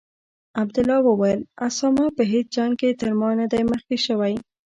عبدالله 0.61 0.99
وویل: 1.03 1.41
اسامه 1.67 2.05
په 2.17 2.23
هیڅ 2.31 2.47
جنګ 2.55 2.73
کې 2.81 2.89
تر 3.01 3.11
ما 3.19 3.29
نه 3.39 3.45
دی 3.51 3.61
مخکې 3.71 3.97
شوی. 4.05 4.33